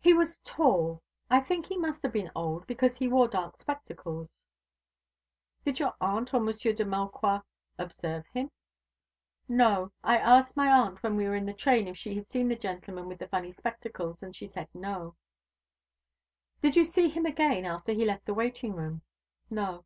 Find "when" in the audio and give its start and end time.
11.02-11.16